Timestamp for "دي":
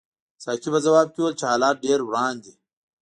2.43-2.53